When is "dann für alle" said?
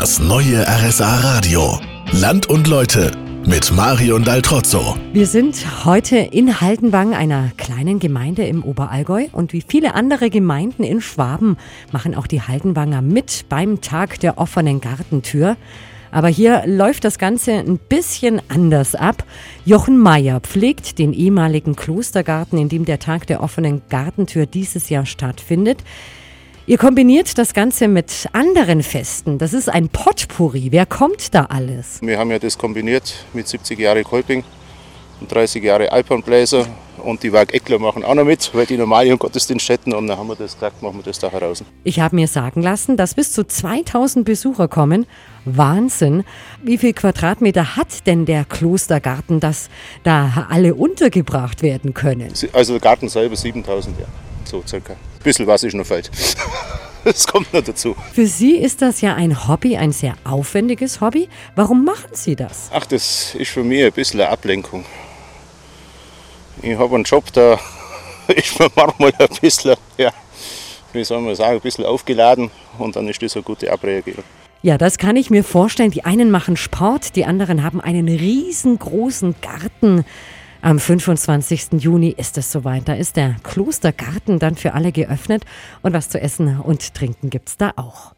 84.40-84.90